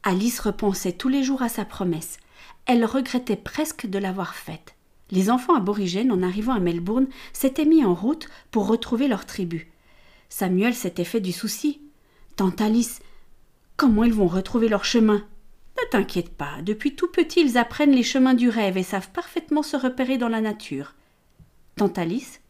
Alice 0.03 0.41
repensait 0.41 0.91
tous 0.91 1.09
les 1.09 1.23
jours 1.23 1.43
à 1.43 1.49
sa 1.49 1.65
promesse. 1.65 2.17
Elle 2.67 2.85
regrettait 2.85 3.37
presque 3.37 3.87
de 3.87 4.01
l'avoir 4.01 4.35
faite. 4.35 4.75
Les 5.13 5.31
enfants 5.31 5.55
aborigènes, 5.55 6.11
en 6.11 6.25
arrivant 6.25 6.55
à 6.55 6.59
Melbourne, 6.59 7.07
s'étaient 7.33 7.65
mis 7.65 7.85
en 7.85 7.95
route 7.95 8.29
pour 8.51 8.67
retrouver 8.67 9.07
leur 9.07 9.25
tribu. 9.25 9.71
Samuel 10.31 10.75
s'était 10.75 11.05
fait 11.05 11.21
du 11.21 11.31
souci. 11.31 11.81
Tante 12.35 12.61
Alice, 12.61 13.01
comment 13.77 14.05
ils 14.05 14.13
vont 14.13 14.27
retrouver 14.27 14.69
leur 14.69 14.85
chemin? 14.85 15.25
Ne 15.79 15.91
t'inquiète 15.91 16.31
pas, 16.31 16.63
depuis 16.63 16.95
tout 16.95 17.09
petit 17.09 17.41
ils 17.41 17.59
apprennent 17.59 17.93
les 17.93 18.03
chemins 18.03 18.35
du 18.35 18.49
rêve 18.49 18.77
et 18.77 18.83
savent 18.83 19.11
parfaitement 19.11 19.63
se 19.63 19.77
repérer 19.77 20.19
dans 20.19 20.29
la 20.29 20.41
nature. 20.41 20.95
Tante 21.77 21.99
Alice? 21.99 22.41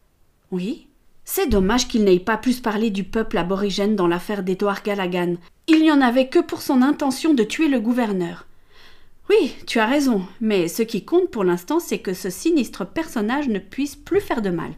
Oui? 0.53 0.87
C'est 1.25 1.49
dommage 1.49 1.89
qu'il 1.89 2.05
n'ait 2.05 2.21
pas 2.21 2.37
plus 2.37 2.61
parlé 2.61 2.91
du 2.91 3.03
peuple 3.03 3.37
aborigène 3.39 3.97
dans 3.97 4.07
l'affaire 4.07 4.45
d'Edouard 4.45 4.85
Gallaghan. 4.85 5.35
Il 5.67 5.81
n'y 5.81 5.91
en 5.91 6.01
avait 6.01 6.29
que 6.29 6.39
pour 6.39 6.63
son 6.63 6.83
intention 6.83 7.35
de 7.35 7.43
tuer 7.43 7.67
le 7.67 7.81
gouverneur. 7.81 8.47
Oui, 9.29 9.57
tu 9.67 9.81
as 9.81 9.87
raison, 9.87 10.25
mais 10.41 10.69
ce 10.69 10.83
qui 10.83 11.05
compte 11.05 11.33
pour 11.33 11.43
l'instant, 11.43 11.81
c'est 11.81 11.99
que 11.99 12.15
ce 12.15 12.31
sinistre 12.31 12.87
personnage 12.87 13.49
ne 13.49 13.59
puisse 13.59 13.97
plus 13.97 14.21
faire 14.21 14.41
de 14.41 14.51
mal. 14.51 14.71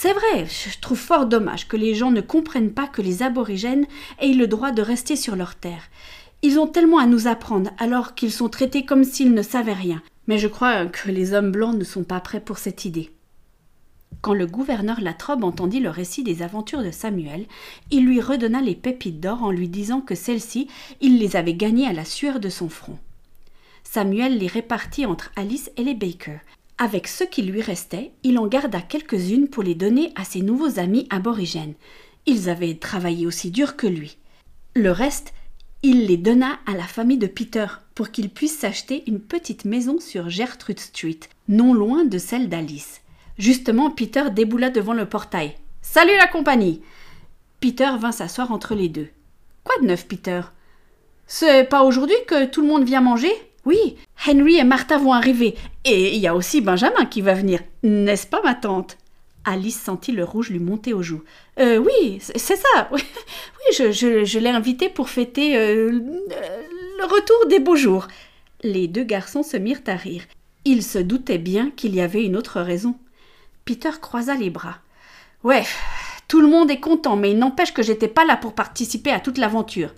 C'est 0.00 0.12
vrai, 0.12 0.46
je 0.46 0.78
trouve 0.78 0.96
fort 0.96 1.26
dommage 1.26 1.66
que 1.66 1.76
les 1.76 1.96
gens 1.96 2.12
ne 2.12 2.20
comprennent 2.20 2.70
pas 2.70 2.86
que 2.86 3.02
les 3.02 3.24
aborigènes 3.24 3.84
aient 4.20 4.32
le 4.32 4.46
droit 4.46 4.70
de 4.70 4.80
rester 4.80 5.16
sur 5.16 5.34
leur 5.34 5.56
terre. 5.56 5.82
Ils 6.42 6.60
ont 6.60 6.68
tellement 6.68 6.98
à 6.98 7.06
nous 7.06 7.26
apprendre 7.26 7.72
alors 7.78 8.14
qu'ils 8.14 8.30
sont 8.30 8.48
traités 8.48 8.84
comme 8.84 9.02
s'ils 9.02 9.34
ne 9.34 9.42
savaient 9.42 9.72
rien. 9.72 10.00
Mais 10.28 10.38
je 10.38 10.46
crois 10.46 10.86
que 10.86 11.10
les 11.10 11.34
hommes 11.34 11.50
blancs 11.50 11.76
ne 11.76 11.82
sont 11.82 12.04
pas 12.04 12.20
prêts 12.20 12.38
pour 12.38 12.58
cette 12.58 12.84
idée. 12.84 13.10
Quand 14.20 14.34
le 14.34 14.46
gouverneur 14.46 15.00
Latrobe 15.00 15.42
entendit 15.42 15.80
le 15.80 15.90
récit 15.90 16.22
des 16.22 16.42
aventures 16.42 16.84
de 16.84 16.92
Samuel, 16.92 17.46
il 17.90 18.06
lui 18.06 18.20
redonna 18.20 18.60
les 18.60 18.76
pépites 18.76 19.18
d'or 19.18 19.42
en 19.42 19.50
lui 19.50 19.68
disant 19.68 20.00
que 20.00 20.14
celles-ci, 20.14 20.68
il 21.00 21.18
les 21.18 21.34
avait 21.34 21.54
gagnées 21.54 21.88
à 21.88 21.92
la 21.92 22.04
sueur 22.04 22.38
de 22.38 22.50
son 22.50 22.68
front. 22.68 23.00
Samuel 23.82 24.38
les 24.38 24.46
répartit 24.46 25.06
entre 25.06 25.32
Alice 25.34 25.72
et 25.76 25.82
les 25.82 25.94
Baker. 25.94 26.38
Avec 26.80 27.08
ce 27.08 27.24
qui 27.24 27.42
lui 27.42 27.60
restait, 27.60 28.12
il 28.22 28.38
en 28.38 28.46
garda 28.46 28.80
quelques-unes 28.80 29.48
pour 29.48 29.64
les 29.64 29.74
donner 29.74 30.12
à 30.14 30.24
ses 30.24 30.42
nouveaux 30.42 30.78
amis 30.78 31.08
aborigènes. 31.10 31.74
Ils 32.24 32.48
avaient 32.48 32.76
travaillé 32.76 33.26
aussi 33.26 33.50
dur 33.50 33.76
que 33.76 33.88
lui. 33.88 34.16
Le 34.76 34.92
reste, 34.92 35.34
il 35.82 36.06
les 36.06 36.16
donna 36.16 36.60
à 36.66 36.74
la 36.74 36.84
famille 36.84 37.18
de 37.18 37.26
Peter 37.26 37.66
pour 37.96 38.10
qu'ils 38.12 38.30
puissent 38.30 38.58
s'acheter 38.58 39.02
une 39.08 39.18
petite 39.18 39.64
maison 39.64 39.98
sur 39.98 40.30
Gertrude 40.30 40.78
Street, 40.78 41.18
non 41.48 41.74
loin 41.74 42.04
de 42.04 42.18
celle 42.18 42.48
d'Alice. 42.48 43.00
Justement, 43.38 43.90
Peter 43.90 44.30
déboula 44.30 44.70
devant 44.70 44.94
le 44.94 45.08
portail. 45.08 45.56
Salut 45.82 46.16
la 46.16 46.28
compagnie 46.28 46.80
Peter 47.58 47.90
vint 47.98 48.12
s'asseoir 48.12 48.52
entre 48.52 48.76
les 48.76 48.88
deux. 48.88 49.08
Quoi 49.64 49.74
de 49.82 49.86
neuf, 49.86 50.06
Peter? 50.06 50.42
C'est 51.26 51.64
pas 51.64 51.82
aujourd'hui 51.82 52.14
que 52.28 52.46
tout 52.46 52.60
le 52.60 52.68
monde 52.68 52.84
vient 52.84 53.00
manger? 53.00 53.32
Oui, 53.64 53.96
Henry 54.26 54.56
et 54.56 54.64
Martha 54.64 54.98
vont 54.98 55.12
arriver. 55.12 55.54
Et 55.84 56.14
il 56.14 56.20
y 56.20 56.26
a 56.26 56.34
aussi 56.34 56.60
Benjamin 56.60 57.04
qui 57.06 57.20
va 57.20 57.34
venir. 57.34 57.60
N'est-ce 57.82 58.26
pas, 58.26 58.42
ma 58.42 58.54
tante? 58.54 58.96
Alice 59.44 59.80
sentit 59.80 60.12
le 60.12 60.24
rouge 60.24 60.50
lui 60.50 60.58
monter 60.58 60.92
aux 60.92 61.02
joues. 61.02 61.22
Euh, 61.58 61.78
oui, 61.78 62.18
c'est 62.20 62.56
ça. 62.56 62.88
Oui, 62.92 63.02
je, 63.72 64.38
l'ai 64.38 64.50
invité 64.50 64.88
pour 64.88 65.08
fêter 65.08 65.56
euh, 65.56 65.90
le 65.90 67.04
retour 67.04 67.46
des 67.48 67.58
beaux 67.58 67.76
jours. 67.76 68.08
Les 68.62 68.88
deux 68.88 69.04
garçons 69.04 69.42
se 69.42 69.56
mirent 69.56 69.80
à 69.86 69.94
rire. 69.94 70.22
Ils 70.64 70.82
se 70.82 70.98
doutaient 70.98 71.38
bien 71.38 71.70
qu'il 71.70 71.94
y 71.94 72.00
avait 72.00 72.24
une 72.24 72.36
autre 72.36 72.60
raison. 72.60 72.96
Peter 73.64 73.90
croisa 74.00 74.34
les 74.34 74.50
bras. 74.50 74.78
Ouais, 75.44 75.64
tout 76.26 76.40
le 76.40 76.48
monde 76.48 76.70
est 76.70 76.80
content, 76.80 77.16
mais 77.16 77.30
il 77.30 77.38
n'empêche 77.38 77.72
que 77.72 77.82
j'étais 77.82 78.08
pas 78.08 78.24
là 78.24 78.36
pour 78.36 78.54
participer 78.54 79.10
à 79.10 79.20
toute 79.20 79.38
l'aventure. 79.38 79.94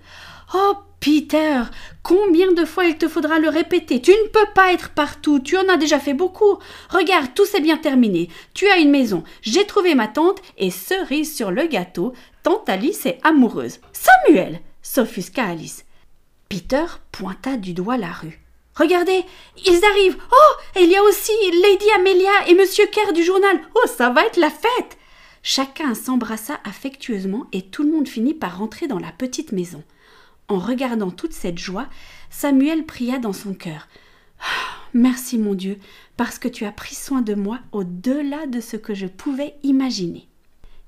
Oh, 0.52 0.74
Peter, 0.98 1.62
combien 2.02 2.50
de 2.52 2.64
fois 2.64 2.84
il 2.84 2.98
te 2.98 3.06
faudra 3.06 3.38
le 3.38 3.48
répéter 3.48 4.02
Tu 4.02 4.10
ne 4.10 4.28
peux 4.28 4.52
pas 4.54 4.72
être 4.72 4.90
partout, 4.90 5.38
tu 5.38 5.56
en 5.56 5.68
as 5.68 5.76
déjà 5.76 6.00
fait 6.00 6.12
beaucoup. 6.12 6.58
Regarde, 6.88 7.28
tout 7.34 7.46
s'est 7.46 7.60
bien 7.60 7.76
terminé. 7.76 8.28
Tu 8.52 8.66
as 8.68 8.78
une 8.78 8.90
maison, 8.90 9.22
j'ai 9.42 9.64
trouvé 9.64 9.94
ma 9.94 10.08
tante, 10.08 10.42
et 10.58 10.70
cerise 10.70 11.34
sur 11.34 11.52
le 11.52 11.66
gâteau, 11.66 12.14
tante 12.42 12.68
Alice 12.68 13.06
est 13.06 13.18
amoureuse. 13.22 13.78
Samuel 13.92 14.60
s'offusqua 14.82 15.44
Alice. 15.44 15.84
Peter 16.48 16.84
pointa 17.12 17.56
du 17.56 17.72
doigt 17.72 17.96
la 17.96 18.10
rue. 18.10 18.40
Regardez, 18.74 19.24
ils 19.64 19.84
arrivent. 19.84 20.18
Oh, 20.32 20.78
et 20.78 20.82
il 20.82 20.90
y 20.90 20.96
a 20.96 21.02
aussi 21.02 21.32
Lady 21.62 21.86
Amelia 21.96 22.48
et 22.48 22.54
Monsieur 22.54 22.86
Kerr 22.86 23.12
du 23.12 23.22
journal. 23.22 23.60
Oh, 23.76 23.86
ça 23.86 24.10
va 24.10 24.26
être 24.26 24.38
la 24.38 24.50
fête. 24.50 24.98
Chacun 25.42 25.94
s'embrassa 25.94 26.58
affectueusement 26.64 27.46
et 27.52 27.62
tout 27.62 27.84
le 27.84 27.92
monde 27.92 28.08
finit 28.08 28.34
par 28.34 28.58
rentrer 28.58 28.88
dans 28.88 28.98
la 28.98 29.12
petite 29.12 29.52
maison. 29.52 29.82
En 30.50 30.58
regardant 30.58 31.12
toute 31.12 31.32
cette 31.32 31.58
joie, 31.58 31.86
Samuel 32.28 32.84
pria 32.84 33.20
dans 33.20 33.32
son 33.32 33.54
cœur. 33.54 33.86
Ah, 34.40 34.78
merci 34.94 35.38
mon 35.38 35.54
Dieu, 35.54 35.78
parce 36.16 36.40
que 36.40 36.48
tu 36.48 36.64
as 36.64 36.72
pris 36.72 36.96
soin 36.96 37.22
de 37.22 37.34
moi 37.34 37.60
au-delà 37.70 38.48
de 38.48 38.60
ce 38.60 38.76
que 38.76 38.92
je 38.92 39.06
pouvais 39.06 39.54
imaginer. 39.62 40.26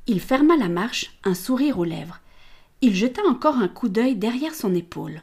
Il 0.09 0.21
ferma 0.21 0.57
la 0.57 0.69
marche, 0.69 1.16
un 1.23 1.35
sourire 1.35 1.78
aux 1.78 1.85
lèvres. 1.85 2.19
Il 2.81 2.97
jeta 2.97 3.23
encore 3.28 3.57
un 3.59 3.69
coup 3.69 3.88
d'œil 3.88 4.16
derrière 4.16 4.57
son 4.57 4.75
épaule. 4.75 5.23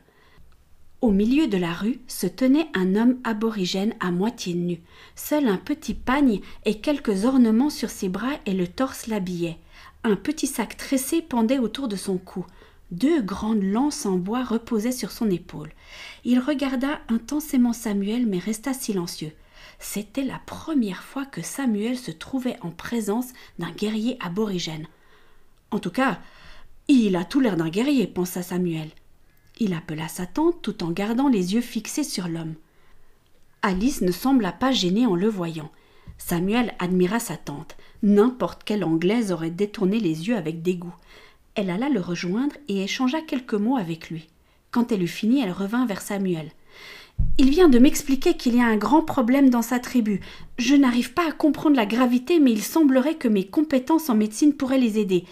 Au 1.02 1.12
milieu 1.12 1.48
de 1.48 1.58
la 1.58 1.74
rue 1.74 2.00
se 2.08 2.26
tenait 2.26 2.70
un 2.74 2.96
homme 2.96 3.18
aborigène 3.26 3.94
à 4.00 4.10
moitié 4.10 4.54
nu. 4.54 4.80
Seul 5.18 5.50
un 5.50 5.58
petit 5.58 5.94
pagne 5.94 6.40
et 6.64 6.80
quelques 6.80 7.26
ornements 7.26 7.70
sur 7.70 7.90
ses 7.90 8.08
bras 8.08 8.38
et 8.46 8.54
le 8.54 8.70
torse 8.70 9.08
l'habillaient. 9.08 9.58
Un 10.06 10.16
petit 10.16 10.48
sac 10.48 10.78
tressé 10.78 11.22
pendait 11.22 11.60
autour 11.60 11.90
de 11.90 11.98
son 11.98 12.18
cou. 12.18 12.46
Deux 12.92 13.22
grandes 13.22 13.64
lances 13.64 14.06
en 14.06 14.18
bois 14.18 14.44
reposaient 14.44 14.92
sur 14.92 15.12
son 15.12 15.30
épaule. 15.30 15.72
Il 16.26 16.40
regarda 16.40 17.00
intensément 17.08 17.74
Samuel 17.74 18.26
mais 18.26 18.40
resta 18.40 18.74
silencieux. 18.74 19.34
C'était 19.78 20.24
la 20.24 20.40
première 20.46 21.04
fois 21.04 21.26
que 21.26 21.42
Samuel 21.42 21.98
se 21.98 22.12
trouvait 22.12 22.58
en 22.62 22.72
présence 22.72 23.30
d'un 23.60 23.72
guerrier 23.72 24.18
aborigène. 24.20 24.88
En 25.72 25.80
tout 25.80 25.92
cas, 25.92 26.20
il 26.88 27.16
a 27.16 27.24
tout 27.24 27.40
l'air 27.40 27.56
d'un 27.56 27.70
guerrier, 27.70 28.08
pensa 28.08 28.42
Samuel. 28.42 28.90
Il 29.60 29.74
appela 29.74 30.08
sa 30.08 30.26
tante 30.26 30.62
tout 30.62 30.84
en 30.84 30.92
gardant 30.92 31.28
les 31.28 31.54
yeux 31.54 31.62
fixés 31.62 32.04
sur 32.04 32.28
l'homme. 32.28 32.56
Alice 33.62 34.02
ne 34.02 34.12
sembla 34.12 34.52
pas 34.52 34.72
gênée 34.72 35.06
en 35.06 35.16
le 35.16 35.28
voyant. 35.28 35.70
Samuel 36.18 36.74
admira 36.80 37.20
sa 37.20 37.38
tante. 37.38 37.78
N'importe 38.02 38.64
quelle 38.64 38.84
Anglaise 38.84 39.32
aurait 39.32 39.52
détourné 39.52 40.00
les 40.00 40.28
yeux 40.28 40.36
avec 40.36 40.62
dégoût. 40.62 40.96
Elle 41.60 41.72
alla 41.72 41.90
le 41.90 42.00
rejoindre 42.00 42.56
et 42.70 42.86
échangea 42.86 43.20
quelques 43.20 43.54
mots 43.54 43.76
avec 43.76 44.10
lui. 44.10 44.30
Quand 44.72 44.94
elle 44.94 45.04
eut 45.04 45.10
fini, 45.10 45.42
elle 45.42 45.52
revint 45.52 45.86
vers 45.86 46.00
Samuel. 46.00 46.52
Il 47.38 47.50
vient 47.50 47.68
de 47.68 47.80
m'expliquer 47.80 48.36
qu'il 48.36 48.56
y 48.56 48.62
a 48.62 48.66
un 48.66 48.78
grand 48.78 49.02
problème 49.02 49.50
dans 49.50 49.62
sa 49.62 49.78
tribu. 49.78 50.22
Je 50.58 50.76
n'arrive 50.76 51.12
pas 51.12 51.28
à 51.28 51.34
comprendre 51.34 51.76
la 51.76 51.86
gravité, 51.86 52.40
mais 52.40 52.54
il 52.54 52.64
semblerait 52.64 53.16
que 53.16 53.28
mes 53.28 53.46
compétences 53.46 54.10
en 54.10 54.16
médecine 54.16 54.54
pourraient 54.54 54.78
les 54.78 55.00
aider. 55.00 55.26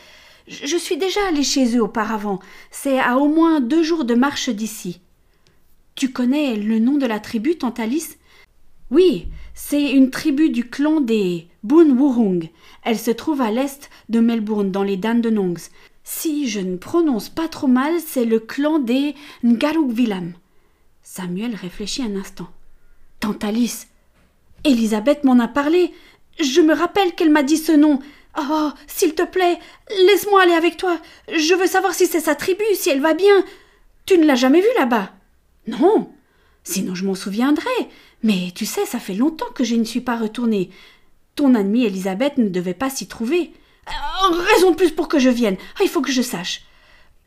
Je 0.49 0.75
suis 0.75 0.97
déjà 0.97 1.21
allé 1.29 1.43
chez 1.43 1.77
eux 1.77 1.83
auparavant. 1.83 2.39
C'est 2.71 2.99
à 2.99 3.19
au 3.19 3.29
moins 3.29 3.61
deux 3.61 3.83
jours 3.83 4.03
de 4.03 4.15
marche 4.15 4.49
d'ici. 4.49 4.99
Tu 5.95 6.11
connais 6.11 6.57
le 6.57 6.79
nom 6.79 6.97
de 6.97 7.05
la 7.05 7.21
tribu, 7.21 7.57
tante 7.57 7.79
Alice 7.79 8.17
Oui, 8.91 9.27
c'est 9.53 9.93
une 9.93 10.09
tribu 10.09 10.49
du 10.49 10.65
clan 10.65 10.99
des 10.99 11.47
Boon 11.63 12.41
Elle 12.83 12.99
se 12.99 13.11
trouve 13.11 13.39
à 13.39 13.49
l'est 13.49 13.89
de 14.09 14.19
Melbourne, 14.19 14.71
dans 14.71 14.83
les 14.83 14.97
Dandenongs. 14.97 15.69
Si 16.09 16.47
je 16.47 16.61
ne 16.61 16.77
prononce 16.77 17.27
pas 17.27 17.49
trop 17.49 17.67
mal, 17.67 17.95
c'est 17.99 18.23
le 18.23 18.39
clan 18.39 18.79
des 18.79 19.13
Ngarukvilam. 19.43 20.31
Samuel 21.03 21.53
réfléchit 21.53 22.01
un 22.01 22.15
instant. 22.15 22.47
Tante 23.19 23.43
Alice. 23.43 23.89
Elisabeth 24.63 25.25
m'en 25.25 25.37
a 25.37 25.49
parlé. 25.49 25.91
Je 26.39 26.61
me 26.61 26.73
rappelle 26.73 27.13
qu'elle 27.13 27.29
m'a 27.29 27.43
dit 27.43 27.57
ce 27.57 27.73
nom. 27.73 27.99
Oh, 28.39 28.69
s'il 28.87 29.15
te 29.15 29.23
plaît, 29.23 29.59
laisse-moi 30.05 30.43
aller 30.43 30.53
avec 30.53 30.77
toi. 30.77 30.97
Je 31.27 31.53
veux 31.55 31.67
savoir 31.67 31.93
si 31.93 32.07
c'est 32.07 32.21
sa 32.21 32.35
tribu, 32.35 32.63
si 32.73 32.89
elle 32.89 33.01
va 33.01 33.13
bien. 33.13 33.43
Tu 34.05 34.17
ne 34.17 34.25
l'as 34.25 34.35
jamais 34.35 34.61
vue 34.61 34.77
là-bas 34.79 35.11
Non. 35.67 36.09
Sinon 36.63 36.95
je 36.95 37.03
m'en 37.03 37.15
souviendrai. 37.15 37.65
Mais 38.23 38.53
tu 38.55 38.65
sais, 38.65 38.85
ça 38.85 38.99
fait 38.99 39.13
longtemps 39.13 39.51
que 39.53 39.65
je 39.65 39.75
ne 39.75 39.83
suis 39.83 40.01
pas 40.01 40.15
retournée. 40.15 40.69
Ton 41.35 41.53
amie 41.53 41.83
Elisabeth 41.83 42.37
ne 42.37 42.47
devait 42.47 42.73
pas 42.73 42.89
s'y 42.89 43.09
trouver. 43.09 43.51
Euh, 43.87 44.41
raison 44.53 44.71
de 44.71 44.75
plus 44.75 44.91
pour 44.91 45.07
que 45.07 45.19
je 45.19 45.29
vienne. 45.29 45.57
Ah, 45.75 45.83
il 45.83 45.89
faut 45.89 46.01
que 46.01 46.11
je 46.11 46.21
sache. 46.21 46.63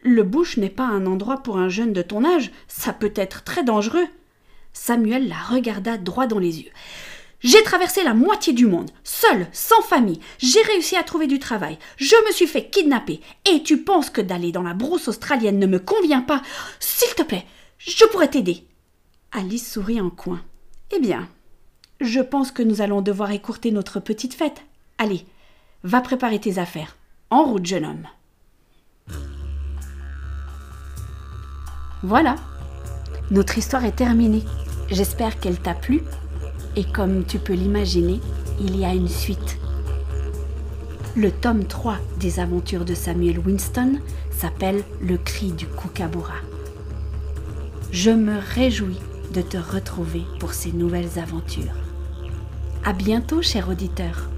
Le 0.03 0.23
bush 0.23 0.57
n'est 0.57 0.71
pas 0.71 0.85
un 0.85 1.07
endroit 1.07 1.39
pour 1.39 1.59
un 1.59 1.69
jeune 1.69 1.93
de 1.93 2.03
ton 2.03 2.25
âge. 2.25 2.51
Ça 2.69 2.93
peut 2.93 3.13
être 3.17 3.45
très 3.45 3.65
dangereux. 3.65 4.07
Samuel 4.73 5.29
la 5.29 5.37
regarda 5.37 5.99
droit 5.99 6.27
dans 6.27 6.39
les 6.39 6.61
yeux. 6.61 6.71
J'ai 7.43 7.63
traversé 7.63 8.03
la 8.05 8.13
moitié 8.13 8.53
du 8.53 8.67
monde, 8.67 8.91
seul, 9.03 9.47
sans 9.53 9.81
famille. 9.81 10.21
J'ai 10.39 10.61
réussi 10.61 10.97
à 10.97 11.03
trouver 11.03 11.27
du 11.27 11.39
travail. 11.39 11.79
Je 11.97 12.15
me 12.27 12.33
suis 12.33 12.47
fait 12.47 12.69
kidnapper. 12.69 13.21
Et 13.51 13.63
tu 13.63 13.79
penses 13.83 14.11
que 14.11 14.21
d'aller 14.21 14.53
dans 14.53 14.63
la 14.63 14.75
brousse 14.75 15.09
australienne 15.09 15.59
ne 15.59 15.67
me 15.67 15.79
convient 15.79 16.21
pas? 16.21 16.43
S'il 16.81 17.15
te 17.15 17.23
plaît, 17.23 17.47
je 17.79 18.05
pourrais 18.07 18.29
t'aider. 18.29 18.65
Alice 19.33 19.73
sourit 19.73 20.01
en 20.01 20.11
coin. 20.11 20.43
Eh 20.95 20.99
bien, 20.99 21.29
je 22.01 22.21
pense 22.21 22.53
que 22.53 22.63
nous 22.63 22.83
allons 22.83 23.01
devoir 23.01 23.31
écourter 23.31 23.71
notre 23.71 24.01
petite 24.01 24.35
fête. 24.35 24.63
Allez, 24.99 25.25
va 25.85 26.01
préparer 26.01 26.39
tes 26.39 26.59
affaires. 26.59 26.97
En 27.31 27.45
route, 27.45 27.67
jeune 27.67 27.85
homme. 27.85 28.07
Voilà, 32.03 32.37
notre 33.31 33.59
histoire 33.59 33.85
est 33.85 33.97
terminée. 33.97 34.45
J'espère 34.91 35.39
qu'elle 35.39 35.61
t'a 35.61 35.75
plu. 35.75 36.03
Et 36.77 36.85
comme 36.85 37.25
tu 37.25 37.39
peux 37.39 37.53
l'imaginer, 37.53 38.21
il 38.61 38.77
y 38.77 38.85
a 38.85 38.95
une 38.95 39.09
suite. 39.09 39.59
Le 41.17 41.31
tome 41.31 41.65
3 41.65 41.97
des 42.19 42.41
aventures 42.41 42.85
de 42.85 42.95
Samuel 42.95 43.39
Winston 43.39 43.99
s'appelle 44.31 44.85
Le 45.01 45.19
cri 45.19 45.53
du 45.53 45.67
kookaburra. 45.67 46.37
Je 47.93 48.11
me 48.11 48.39
réjouis 48.55 48.99
de 49.35 49.43
te 49.43 49.57
retrouver 49.57 50.23
pour 50.39 50.55
ces 50.55 50.73
nouvelles 50.73 51.19
aventures. 51.19 51.75
À 52.85 52.93
bientôt, 52.93 53.43
cher 53.43 53.69
auditeur. 53.69 54.29